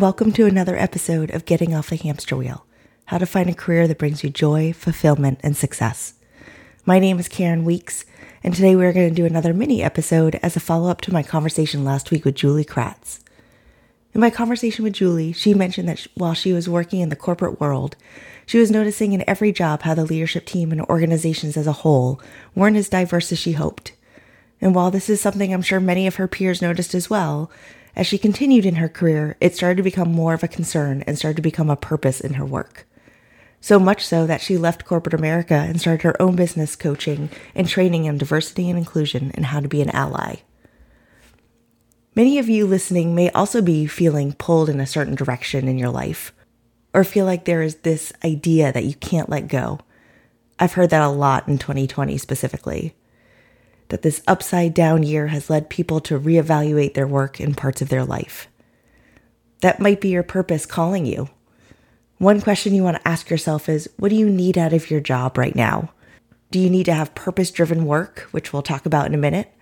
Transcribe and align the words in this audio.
welcome 0.00 0.32
to 0.32 0.46
another 0.46 0.74
episode 0.74 1.30
of 1.32 1.44
Getting 1.44 1.74
Off 1.74 1.90
the 1.90 1.96
Hamster 1.96 2.34
Wheel 2.34 2.64
How 3.04 3.18
to 3.18 3.26
Find 3.26 3.50
a 3.50 3.54
Career 3.54 3.86
That 3.86 3.98
Brings 3.98 4.24
You 4.24 4.30
Joy, 4.30 4.72
Fulfillment, 4.72 5.38
and 5.42 5.54
Success. 5.54 6.14
My 6.86 6.98
name 6.98 7.18
is 7.18 7.28
Karen 7.28 7.66
Weeks, 7.66 8.06
and 8.42 8.54
today 8.54 8.74
we're 8.74 8.94
going 8.94 9.10
to 9.10 9.14
do 9.14 9.26
another 9.26 9.52
mini 9.52 9.82
episode 9.82 10.40
as 10.42 10.56
a 10.56 10.60
follow 10.60 10.88
up 10.88 11.02
to 11.02 11.12
my 11.12 11.22
conversation 11.22 11.84
last 11.84 12.10
week 12.10 12.24
with 12.24 12.36
Julie 12.36 12.64
Kratz. 12.64 13.20
In 14.14 14.20
my 14.22 14.30
conversation 14.30 14.82
with 14.82 14.94
Julie, 14.94 15.32
she 15.32 15.52
mentioned 15.52 15.90
that 15.90 16.06
while 16.14 16.32
she 16.32 16.54
was 16.54 16.66
working 16.66 17.00
in 17.00 17.10
the 17.10 17.14
corporate 17.14 17.60
world, 17.60 17.96
she 18.46 18.58
was 18.58 18.70
noticing 18.70 19.12
in 19.12 19.28
every 19.28 19.52
job 19.52 19.82
how 19.82 19.94
the 19.94 20.06
leadership 20.06 20.46
team 20.46 20.72
and 20.72 20.80
organizations 20.82 21.58
as 21.58 21.66
a 21.66 21.72
whole 21.72 22.18
weren't 22.54 22.78
as 22.78 22.88
diverse 22.88 23.30
as 23.30 23.38
she 23.38 23.52
hoped. 23.52 23.92
And 24.62 24.76
while 24.76 24.92
this 24.92 25.10
is 25.10 25.20
something 25.20 25.52
I'm 25.52 25.60
sure 25.60 25.80
many 25.80 26.06
of 26.06 26.14
her 26.16 26.28
peers 26.28 26.62
noticed 26.62 26.94
as 26.94 27.10
well, 27.10 27.50
as 27.96 28.06
she 28.06 28.16
continued 28.16 28.64
in 28.64 28.76
her 28.76 28.88
career, 28.88 29.36
it 29.40 29.56
started 29.56 29.76
to 29.78 29.82
become 29.82 30.12
more 30.12 30.34
of 30.34 30.44
a 30.44 30.48
concern 30.48 31.02
and 31.02 31.18
started 31.18 31.36
to 31.36 31.42
become 31.42 31.68
a 31.68 31.76
purpose 31.76 32.20
in 32.20 32.34
her 32.34 32.46
work. 32.46 32.86
So 33.60 33.80
much 33.80 34.06
so 34.06 34.24
that 34.26 34.40
she 34.40 34.56
left 34.56 34.84
corporate 34.84 35.14
America 35.14 35.54
and 35.54 35.80
started 35.80 36.02
her 36.02 36.22
own 36.22 36.36
business 36.36 36.76
coaching 36.76 37.28
and 37.56 37.68
training 37.68 38.08
on 38.08 38.18
diversity 38.18 38.70
and 38.70 38.78
inclusion 38.78 39.32
and 39.34 39.46
how 39.46 39.58
to 39.58 39.68
be 39.68 39.82
an 39.82 39.90
ally. 39.90 40.36
Many 42.14 42.38
of 42.38 42.48
you 42.48 42.66
listening 42.66 43.14
may 43.14 43.30
also 43.30 43.62
be 43.62 43.86
feeling 43.86 44.32
pulled 44.32 44.68
in 44.68 44.80
a 44.80 44.86
certain 44.86 45.16
direction 45.16 45.66
in 45.66 45.76
your 45.76 45.90
life, 45.90 46.32
or 46.94 47.02
feel 47.04 47.24
like 47.24 47.46
there 47.46 47.62
is 47.62 47.76
this 47.76 48.12
idea 48.24 48.72
that 48.72 48.84
you 48.84 48.94
can't 48.94 49.28
let 49.28 49.48
go. 49.48 49.80
I've 50.58 50.74
heard 50.74 50.90
that 50.90 51.02
a 51.02 51.08
lot 51.08 51.48
in 51.48 51.58
2020 51.58 52.16
specifically 52.18 52.94
that 53.92 54.00
this 54.00 54.22
upside 54.26 54.72
down 54.72 55.02
year 55.02 55.26
has 55.26 55.50
led 55.50 55.68
people 55.68 56.00
to 56.00 56.18
reevaluate 56.18 56.94
their 56.94 57.06
work 57.06 57.38
in 57.38 57.54
parts 57.54 57.82
of 57.82 57.90
their 57.90 58.06
life. 58.06 58.48
That 59.60 59.80
might 59.80 60.00
be 60.00 60.08
your 60.08 60.22
purpose 60.22 60.64
calling 60.64 61.04
you. 61.04 61.28
One 62.16 62.40
question 62.40 62.74
you 62.74 62.82
want 62.82 62.96
to 62.96 63.06
ask 63.06 63.28
yourself 63.28 63.68
is 63.68 63.90
what 63.98 64.08
do 64.08 64.14
you 64.14 64.30
need 64.30 64.56
out 64.56 64.72
of 64.72 64.90
your 64.90 65.02
job 65.02 65.36
right 65.36 65.54
now? 65.54 65.92
Do 66.50 66.58
you 66.58 66.70
need 66.70 66.86
to 66.86 66.94
have 66.94 67.14
purpose 67.14 67.50
driven 67.50 67.84
work, 67.84 68.20
which 68.30 68.50
we'll 68.50 68.62
talk 68.62 68.86
about 68.86 69.04
in 69.04 69.14
a 69.14 69.18
minute? 69.18 69.52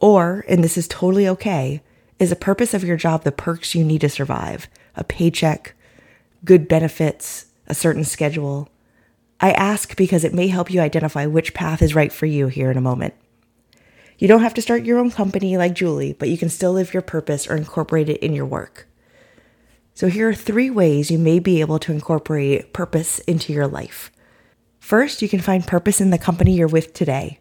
Or, 0.00 0.46
and 0.48 0.64
this 0.64 0.78
is 0.78 0.88
totally 0.88 1.28
okay, 1.28 1.82
is 2.18 2.30
the 2.30 2.36
purpose 2.36 2.72
of 2.72 2.84
your 2.84 2.96
job 2.96 3.22
the 3.22 3.32
perks 3.32 3.74
you 3.74 3.84
need 3.84 4.00
to 4.00 4.08
survive? 4.08 4.66
A 4.96 5.04
paycheck, 5.04 5.74
good 6.42 6.68
benefits, 6.68 7.48
a 7.66 7.74
certain 7.74 8.04
schedule? 8.04 8.70
I 9.40 9.50
ask 9.50 9.94
because 9.94 10.24
it 10.24 10.32
may 10.32 10.46
help 10.46 10.70
you 10.70 10.80
identify 10.80 11.26
which 11.26 11.52
path 11.52 11.82
is 11.82 11.94
right 11.94 12.10
for 12.10 12.24
you 12.24 12.46
here 12.46 12.70
in 12.70 12.78
a 12.78 12.80
moment. 12.80 13.12
You 14.22 14.28
don't 14.28 14.42
have 14.42 14.54
to 14.54 14.62
start 14.62 14.84
your 14.84 15.00
own 15.00 15.10
company 15.10 15.56
like 15.56 15.74
Julie, 15.74 16.12
but 16.12 16.28
you 16.28 16.38
can 16.38 16.48
still 16.48 16.74
live 16.74 16.94
your 16.94 17.02
purpose 17.02 17.48
or 17.48 17.56
incorporate 17.56 18.08
it 18.08 18.18
in 18.18 18.34
your 18.34 18.46
work. 18.46 18.86
So, 19.94 20.06
here 20.06 20.28
are 20.28 20.32
three 20.32 20.70
ways 20.70 21.10
you 21.10 21.18
may 21.18 21.40
be 21.40 21.60
able 21.60 21.80
to 21.80 21.90
incorporate 21.90 22.72
purpose 22.72 23.18
into 23.18 23.52
your 23.52 23.66
life. 23.66 24.12
First, 24.78 25.22
you 25.22 25.28
can 25.28 25.40
find 25.40 25.66
purpose 25.66 26.00
in 26.00 26.10
the 26.10 26.18
company 26.18 26.54
you're 26.54 26.68
with 26.68 26.94
today. 26.94 27.40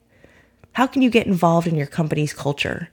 How 0.71 0.87
can 0.87 1.03
you 1.03 1.11
get 1.11 1.27
involved 1.27 1.67
in 1.67 1.75
your 1.75 1.85
company's 1.85 2.33
culture? 2.33 2.89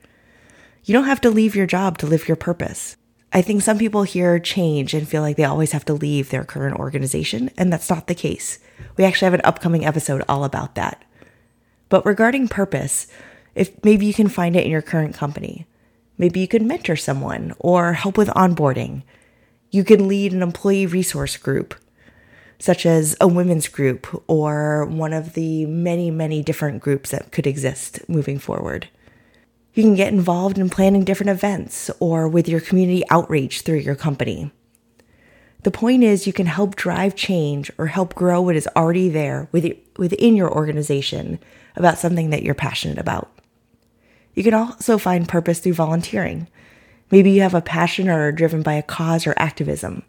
You 0.85 0.93
don't 0.93 1.05
have 1.05 1.23
to 1.23 1.31
leave 1.31 1.57
your 1.57 1.67
job 1.67 1.97
to 1.99 2.07
live 2.07 2.29
your 2.29 2.37
purpose. 2.37 2.99
I 3.33 3.41
think 3.41 3.63
some 3.63 3.79
people 3.79 4.03
hear 4.03 4.39
change 4.39 4.93
and 4.93 5.09
feel 5.09 5.23
like 5.23 5.39
they 5.39 5.45
always 5.45 5.73
have 5.73 5.87
to 5.87 5.95
leave 5.95 6.29
their 6.29 6.45
current 6.45 6.79
organization, 6.79 7.51
and 7.57 7.73
that's 7.73 7.89
not 7.89 8.07
the 8.07 8.15
case. 8.15 8.59
We 8.99 9.05
actually 9.05 9.25
have 9.25 9.35
an 9.35 9.41
upcoming 9.45 9.87
episode 9.87 10.25
all 10.29 10.45
about 10.45 10.75
that. 10.75 11.07
But 11.89 12.05
regarding 12.05 12.49
purpose, 12.49 13.07
if 13.59 13.85
maybe 13.85 14.07
you 14.07 14.15
can 14.15 14.29
find 14.29 14.57
it 14.57 14.65
in 14.65 14.71
your 14.71 14.83
current 14.83 15.15
company. 15.15 15.67
Maybe 16.17 16.41
you 16.41 16.49
could 16.49 16.63
mentor 16.63 16.97
someone 16.97 17.55
or 17.59 17.93
help 17.93 18.17
with 18.17 18.29
onboarding. 18.29 19.03
You 19.71 19.85
can 19.85 20.09
lead 20.09 20.33
an 20.33 20.43
employee 20.43 20.87
resource 20.87 21.37
group, 21.37 21.75
such 22.59 22.87
as 22.87 23.17
a 23.21 23.29
women's 23.29 23.69
group 23.69 24.25
or 24.29 24.87
one 24.87 25.13
of 25.13 25.35
the 25.35 25.67
many, 25.67 26.11
many 26.11 26.43
different 26.43 26.83
groups 26.83 27.11
that 27.11 27.33
could 27.33 27.47
exist 27.47 28.09
moving 28.09 28.39
forward. 28.39 28.89
You 29.75 29.83
can 29.83 29.95
get 29.95 30.13
involved 30.13 30.59
in 30.59 30.71
planning 30.71 31.05
different 31.05 31.31
events 31.31 31.91
or 32.01 32.27
with 32.27 32.49
your 32.49 32.61
community 32.61 33.05
outreach 33.11 33.61
through 33.61 33.79
your 33.79 33.95
company. 33.95 34.51
The 35.63 35.71
point 35.71 36.03
is, 36.03 36.27
you 36.27 36.33
can 36.33 36.47
help 36.47 36.77
drive 36.77 37.15
change 37.15 37.71
or 37.79 37.87
help 37.87 38.15
grow 38.15 38.41
what 38.41 38.57
is 38.57 38.69
already 38.75 39.09
there 39.09 39.49
within 39.53 40.37
your 40.37 40.53
organization 40.53 41.39
about 41.77 41.99
something 41.99 42.31
that 42.31 42.43
you're 42.43 42.55
passionate 42.55 42.99
about. 42.99 43.38
You 44.39 44.45
can 44.45 44.55
also 44.55 44.99
find 44.99 45.27
purpose 45.27 45.59
through 45.59 45.73
volunteering. 45.73 46.47
Maybe 47.11 47.33
you 47.33 47.41
have 47.41 47.57
a 47.57 47.61
passion 47.61 48.09
or 48.09 48.29
are 48.29 48.31
driven 48.31 48.63
by 48.63 48.75
a 48.75 48.85
cause 48.85 49.27
or 49.27 49.35
activism. 49.37 50.05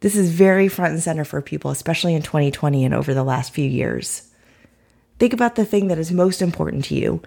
This 0.00 0.16
is 0.16 0.32
very 0.32 0.66
front 0.66 0.94
and 0.94 1.00
center 1.00 1.24
for 1.24 1.40
people, 1.40 1.70
especially 1.70 2.16
in 2.16 2.22
2020 2.22 2.84
and 2.84 2.92
over 2.92 3.14
the 3.14 3.22
last 3.22 3.52
few 3.52 3.64
years. 3.64 4.28
Think 5.20 5.32
about 5.32 5.54
the 5.54 5.64
thing 5.64 5.86
that 5.86 5.98
is 5.98 6.10
most 6.10 6.42
important 6.42 6.84
to 6.86 6.96
you 6.96 7.22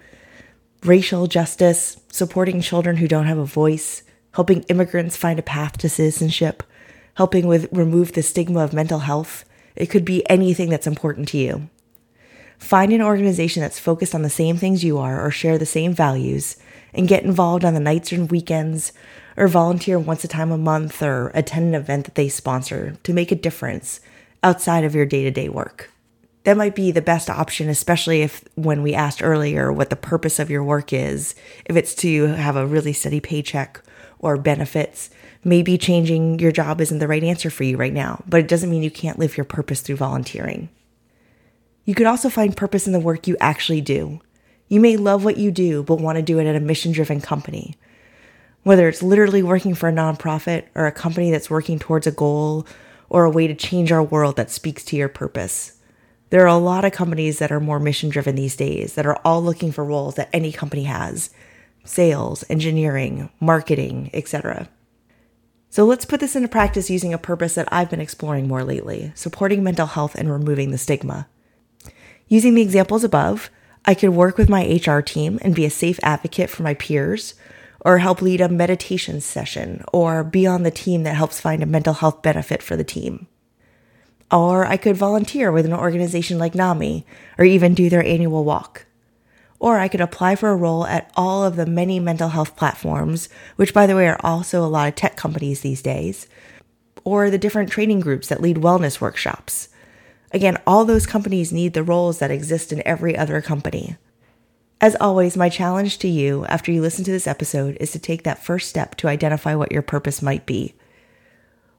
racial 0.84 1.28
justice, 1.28 1.98
supporting 2.12 2.60
children 2.60 2.98
who 2.98 3.08
don't 3.08 3.24
have 3.24 3.38
a 3.38 3.46
voice, 3.46 4.02
helping 4.34 4.64
immigrants 4.64 5.16
find 5.16 5.38
a 5.38 5.42
path 5.42 5.78
to 5.78 5.88
citizenship, 5.88 6.62
helping 7.14 7.46
with 7.46 7.72
remove 7.72 8.12
the 8.12 8.22
stigma 8.22 8.60
of 8.60 8.74
mental 8.74 8.98
health. 8.98 9.46
It 9.74 9.86
could 9.86 10.04
be 10.04 10.28
anything 10.28 10.68
that's 10.68 10.86
important 10.86 11.28
to 11.28 11.38
you. 11.38 11.70
Find 12.58 12.92
an 12.92 13.02
organization 13.02 13.62
that's 13.62 13.78
focused 13.78 14.14
on 14.14 14.22
the 14.22 14.30
same 14.30 14.56
things 14.56 14.84
you 14.84 14.98
are 14.98 15.24
or 15.24 15.30
share 15.30 15.58
the 15.58 15.66
same 15.66 15.94
values 15.94 16.56
and 16.92 17.08
get 17.08 17.24
involved 17.24 17.64
on 17.64 17.74
the 17.74 17.80
nights 17.80 18.12
and 18.12 18.30
weekends 18.30 18.92
or 19.36 19.48
volunteer 19.48 19.98
once 19.98 20.24
a 20.24 20.28
time 20.28 20.50
a 20.50 20.58
month 20.58 21.02
or 21.02 21.30
attend 21.34 21.68
an 21.68 21.74
event 21.80 22.04
that 22.04 22.14
they 22.16 22.28
sponsor 22.28 22.96
to 23.04 23.12
make 23.12 23.30
a 23.30 23.36
difference 23.36 24.00
outside 24.42 24.84
of 24.84 24.94
your 24.94 25.06
day 25.06 25.22
to 25.22 25.30
day 25.30 25.48
work. 25.48 25.90
That 26.44 26.56
might 26.56 26.74
be 26.74 26.90
the 26.90 27.02
best 27.02 27.28
option, 27.30 27.68
especially 27.68 28.22
if 28.22 28.42
when 28.54 28.82
we 28.82 28.94
asked 28.94 29.22
earlier 29.22 29.72
what 29.72 29.90
the 29.90 29.96
purpose 29.96 30.38
of 30.38 30.50
your 30.50 30.64
work 30.64 30.92
is, 30.92 31.34
if 31.66 31.76
it's 31.76 31.94
to 31.96 32.26
have 32.26 32.56
a 32.56 32.66
really 32.66 32.92
steady 32.92 33.20
paycheck 33.20 33.80
or 34.18 34.36
benefits, 34.36 35.10
maybe 35.44 35.78
changing 35.78 36.38
your 36.38 36.52
job 36.52 36.80
isn't 36.80 36.98
the 36.98 37.08
right 37.08 37.22
answer 37.22 37.50
for 37.50 37.64
you 37.64 37.76
right 37.76 37.92
now, 37.92 38.22
but 38.26 38.40
it 38.40 38.48
doesn't 38.48 38.70
mean 38.70 38.82
you 38.82 38.90
can't 38.90 39.18
live 39.18 39.36
your 39.36 39.44
purpose 39.44 39.80
through 39.80 39.96
volunteering. 39.96 40.68
You 41.88 41.94
could 41.94 42.04
also 42.04 42.28
find 42.28 42.54
purpose 42.54 42.86
in 42.86 42.92
the 42.92 43.00
work 43.00 43.26
you 43.26 43.34
actually 43.40 43.80
do. 43.80 44.20
You 44.68 44.78
may 44.78 44.98
love 44.98 45.24
what 45.24 45.38
you 45.38 45.50
do, 45.50 45.82
but 45.82 46.02
want 46.02 46.16
to 46.16 46.22
do 46.22 46.38
it 46.38 46.46
at 46.46 46.54
a 46.54 46.60
mission 46.60 46.92
driven 46.92 47.22
company. 47.22 47.76
Whether 48.62 48.90
it's 48.90 49.02
literally 49.02 49.42
working 49.42 49.74
for 49.74 49.88
a 49.88 49.92
nonprofit 49.92 50.64
or 50.74 50.86
a 50.86 50.92
company 50.92 51.30
that's 51.30 51.48
working 51.48 51.78
towards 51.78 52.06
a 52.06 52.10
goal 52.10 52.66
or 53.08 53.24
a 53.24 53.30
way 53.30 53.46
to 53.46 53.54
change 53.54 53.90
our 53.90 54.02
world 54.02 54.36
that 54.36 54.50
speaks 54.50 54.84
to 54.84 54.96
your 54.96 55.08
purpose. 55.08 55.78
There 56.28 56.42
are 56.42 56.48
a 56.48 56.58
lot 56.58 56.84
of 56.84 56.92
companies 56.92 57.38
that 57.38 57.50
are 57.50 57.58
more 57.58 57.80
mission 57.80 58.10
driven 58.10 58.34
these 58.34 58.54
days 58.54 58.92
that 58.92 59.06
are 59.06 59.18
all 59.24 59.42
looking 59.42 59.72
for 59.72 59.82
roles 59.82 60.16
that 60.16 60.28
any 60.30 60.52
company 60.52 60.84
has 60.84 61.30
sales, 61.84 62.44
engineering, 62.50 63.30
marketing, 63.40 64.10
etc. 64.12 64.68
So 65.70 65.86
let's 65.86 66.04
put 66.04 66.20
this 66.20 66.36
into 66.36 66.48
practice 66.48 66.90
using 66.90 67.14
a 67.14 67.18
purpose 67.18 67.54
that 67.54 67.72
I've 67.72 67.88
been 67.88 67.98
exploring 67.98 68.46
more 68.46 68.62
lately 68.62 69.10
supporting 69.14 69.64
mental 69.64 69.86
health 69.86 70.14
and 70.16 70.30
removing 70.30 70.70
the 70.70 70.76
stigma. 70.76 71.28
Using 72.28 72.54
the 72.54 72.62
examples 72.62 73.04
above, 73.04 73.50
I 73.86 73.94
could 73.94 74.10
work 74.10 74.36
with 74.36 74.50
my 74.50 74.64
HR 74.64 75.00
team 75.00 75.38
and 75.40 75.54
be 75.54 75.64
a 75.64 75.70
safe 75.70 75.98
advocate 76.02 76.50
for 76.50 76.62
my 76.62 76.74
peers, 76.74 77.34
or 77.80 77.98
help 77.98 78.20
lead 78.20 78.42
a 78.42 78.50
meditation 78.50 79.22
session, 79.22 79.82
or 79.94 80.22
be 80.22 80.46
on 80.46 80.62
the 80.62 80.70
team 80.70 81.04
that 81.04 81.14
helps 81.14 81.40
find 81.40 81.62
a 81.62 81.66
mental 81.66 81.94
health 81.94 82.20
benefit 82.20 82.62
for 82.62 82.76
the 82.76 82.84
team. 82.84 83.26
Or 84.30 84.66
I 84.66 84.76
could 84.76 84.96
volunteer 84.96 85.50
with 85.50 85.64
an 85.64 85.72
organization 85.72 86.38
like 86.38 86.54
NAMI, 86.54 87.06
or 87.38 87.46
even 87.46 87.72
do 87.72 87.88
their 87.88 88.04
annual 88.04 88.44
walk. 88.44 88.84
Or 89.58 89.78
I 89.78 89.88
could 89.88 90.02
apply 90.02 90.36
for 90.36 90.50
a 90.50 90.56
role 90.56 90.86
at 90.86 91.10
all 91.16 91.44
of 91.44 91.56
the 91.56 91.64
many 91.64 91.98
mental 91.98 92.28
health 92.28 92.56
platforms, 92.56 93.30
which, 93.56 93.72
by 93.72 93.86
the 93.86 93.96
way, 93.96 94.06
are 94.06 94.20
also 94.22 94.62
a 94.62 94.68
lot 94.68 94.88
of 94.88 94.96
tech 94.96 95.16
companies 95.16 95.62
these 95.62 95.80
days, 95.80 96.26
or 97.04 97.30
the 97.30 97.38
different 97.38 97.70
training 97.70 98.00
groups 98.00 98.28
that 98.28 98.42
lead 98.42 98.58
wellness 98.58 99.00
workshops 99.00 99.70
Again, 100.32 100.58
all 100.66 100.84
those 100.84 101.06
companies 101.06 101.52
need 101.52 101.72
the 101.72 101.82
roles 101.82 102.18
that 102.18 102.30
exist 102.30 102.72
in 102.72 102.86
every 102.86 103.16
other 103.16 103.40
company. 103.40 103.96
As 104.80 104.96
always, 105.00 105.36
my 105.36 105.48
challenge 105.48 105.98
to 105.98 106.08
you 106.08 106.44
after 106.46 106.70
you 106.70 106.80
listen 106.80 107.04
to 107.04 107.10
this 107.10 107.26
episode 107.26 107.76
is 107.80 107.90
to 107.92 107.98
take 107.98 108.22
that 108.22 108.44
first 108.44 108.68
step 108.68 108.94
to 108.96 109.08
identify 109.08 109.54
what 109.54 109.72
your 109.72 109.82
purpose 109.82 110.22
might 110.22 110.46
be. 110.46 110.74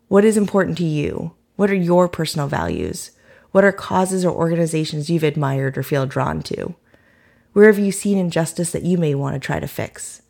What 0.08 0.26
is 0.26 0.36
important 0.36 0.78
to 0.80 0.84
you? 0.84 1.34
What 1.56 1.70
are 1.70 1.76
your 1.76 2.10
personal 2.10 2.48
values? 2.48 3.12
What 3.52 3.64
are 3.64 3.72
causes 3.72 4.26
or 4.26 4.36
organizations 4.36 5.10
you've 5.10 5.24
admired 5.24 5.78
or 5.78 5.84
feel 5.84 6.06
drawn 6.06 6.42
to? 6.44 6.76
Where 7.54 7.68
have 7.68 7.80
you 7.80 7.92
seen 7.92 8.18
injustice 8.18 8.72
that 8.72 8.84
you 8.84 8.98
may 8.98 9.16
want 9.16 9.36
to 9.36 9.40
try 9.40 9.60
to 9.60 9.68
fix? 9.68 10.22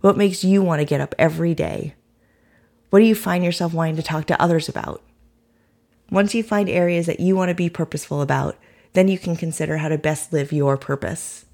What 0.00 0.16
makes 0.16 0.44
you 0.44 0.62
want 0.62 0.80
to 0.80 0.86
get 0.86 1.00
up 1.00 1.14
every 1.18 1.54
day? 1.54 1.94
What 2.90 3.00
do 3.00 3.06
you 3.06 3.14
find 3.14 3.42
yourself 3.42 3.74
wanting 3.74 3.96
to 3.96 4.02
talk 4.02 4.26
to 4.26 4.40
others 4.40 4.68
about? 4.68 5.02
Once 6.10 6.34
you 6.34 6.42
find 6.42 6.68
areas 6.68 7.06
that 7.06 7.20
you 7.20 7.34
want 7.34 7.48
to 7.48 7.54
be 7.54 7.70
purposeful 7.70 8.20
about, 8.20 8.56
then 8.92 9.08
you 9.08 9.18
can 9.18 9.36
consider 9.36 9.78
how 9.78 9.88
to 9.88 9.98
best 9.98 10.32
live 10.32 10.52
your 10.52 10.76
purpose. 10.76 11.44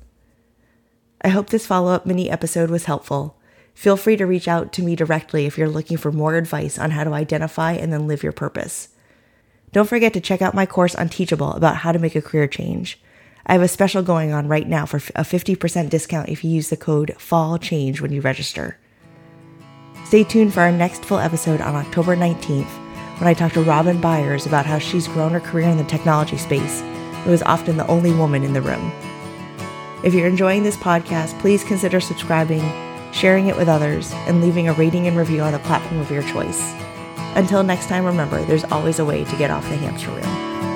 I 1.23 1.29
hope 1.29 1.50
this 1.50 1.67
follow 1.67 1.93
up 1.93 2.06
mini 2.06 2.31
episode 2.31 2.70
was 2.70 2.85
helpful. 2.85 3.37
Feel 3.75 3.97
free 3.97 4.17
to 4.17 4.26
reach 4.26 4.49
out 4.49 4.73
to 4.75 4.82
me 4.82 4.97
directly 4.97 5.47
if 5.47 5.56
you're 5.56 5.69
looking 5.69 5.97
for 5.97 6.12
more 6.12 6.37
advice 6.37 6.79
on 6.79 6.91
how 6.91 7.05
to 7.05 7.12
identify 7.12 7.73
and 7.73 7.93
then 7.93 8.06
live 8.06 8.23
your 8.23 8.32
purpose. 8.32 8.88
Don't 9.73 9.88
forget 9.88 10.12
to 10.14 10.20
check 10.20 10.43
out 10.43 10.55
my 10.55 10.67
course 10.67 10.94
on 10.94 11.08
Teachable 11.08 11.52
about 11.52 11.76
how 11.76 11.93
to 11.93 11.99
make 11.99 12.17
a 12.17 12.23
career 12.23 12.47
change. 12.47 13.00
I 13.47 13.52
have 13.52 13.62
a 13.62 13.69
special 13.69 14.02
going 14.02 14.32
on 14.32 14.49
right 14.49 14.69
now 14.69 14.85
for 14.85 14.97
a 14.97 15.25
50% 15.25 15.88
discount 15.88 16.29
if 16.29 16.44
you 16.44 16.50
use 16.50 16.69
the 16.69 16.76
code 16.76 17.14
FALLCHANGE 17.19 18.00
when 18.00 18.12
you 18.12 18.20
register. 18.20 18.79
Stay 20.05 20.25
tuned 20.25 20.52
for 20.52 20.61
our 20.61 20.73
next 20.73 21.05
full 21.05 21.19
episode 21.19 21.61
on 21.61 21.75
October 21.75 22.17
19th 22.17 22.79
when 23.20 23.28
I 23.28 23.34
talk 23.34 23.52
to 23.52 23.62
Robin 23.62 24.00
Byers 24.00 24.46
about 24.46 24.64
how 24.64 24.78
she's 24.78 25.06
grown 25.06 25.32
her 25.32 25.40
career 25.40 25.69
in 25.69 25.76
the 25.76 25.84
technology 25.84 26.38
space 26.38 26.81
and 26.81 27.26
was 27.26 27.43
often 27.43 27.76
the 27.76 27.87
only 27.87 28.14
woman 28.14 28.43
in 28.43 28.55
the 28.55 28.62
room. 28.62 28.90
If 30.02 30.14
you're 30.14 30.26
enjoying 30.26 30.62
this 30.62 30.78
podcast, 30.78 31.38
please 31.38 31.62
consider 31.62 32.00
subscribing, 32.00 32.62
sharing 33.12 33.49
it 33.49 33.56
with 33.58 33.69
others, 33.69 34.11
and 34.26 34.40
leaving 34.40 34.69
a 34.69 34.72
rating 34.72 35.06
and 35.06 35.19
review 35.19 35.43
on 35.43 35.52
the 35.52 35.58
platform 35.58 36.00
of 36.00 36.11
your 36.11 36.22
choice. 36.22 36.72
Until 37.34 37.62
next 37.62 37.88
time, 37.88 38.06
remember 38.06 38.43
there's 38.46 38.64
always 38.64 38.99
a 39.00 39.05
way 39.05 39.25
to 39.25 39.37
get 39.37 39.50
off 39.50 39.69
the 39.69 39.76
hamster 39.76 40.08
wheel. 40.08 40.69